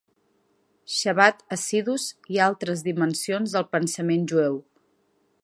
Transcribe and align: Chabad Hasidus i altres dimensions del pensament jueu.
Chabad 0.93 1.43
Hasidus 1.57 2.07
i 2.37 2.41
altres 2.47 2.83
dimensions 2.89 3.55
del 3.59 3.69
pensament 3.77 4.27
jueu. 4.35 4.59